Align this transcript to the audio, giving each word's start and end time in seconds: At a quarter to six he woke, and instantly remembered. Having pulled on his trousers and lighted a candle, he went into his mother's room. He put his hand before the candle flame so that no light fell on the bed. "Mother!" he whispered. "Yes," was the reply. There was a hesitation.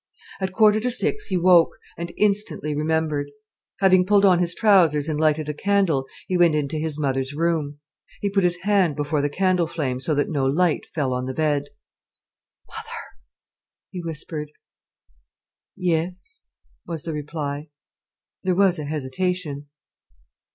At 0.39 0.49
a 0.49 0.51
quarter 0.51 0.79
to 0.79 0.89
six 0.89 1.27
he 1.27 1.37
woke, 1.37 1.77
and 1.95 2.11
instantly 2.17 2.75
remembered. 2.75 3.29
Having 3.81 4.07
pulled 4.07 4.25
on 4.25 4.39
his 4.39 4.55
trousers 4.55 5.07
and 5.07 5.19
lighted 5.19 5.47
a 5.47 5.53
candle, 5.53 6.07
he 6.27 6.35
went 6.37 6.55
into 6.55 6.79
his 6.79 6.97
mother's 6.97 7.35
room. 7.35 7.77
He 8.19 8.31
put 8.31 8.43
his 8.43 8.63
hand 8.63 8.95
before 8.95 9.21
the 9.21 9.29
candle 9.29 9.67
flame 9.67 9.99
so 9.99 10.15
that 10.15 10.27
no 10.27 10.43
light 10.47 10.87
fell 10.87 11.13
on 11.13 11.25
the 11.27 11.35
bed. 11.35 11.69
"Mother!" 12.67 12.99
he 13.91 14.01
whispered. 14.01 14.49
"Yes," 15.77 16.47
was 16.87 17.03
the 17.03 17.13
reply. 17.13 17.69
There 18.41 18.55
was 18.55 18.79
a 18.79 18.85
hesitation. 18.85 19.67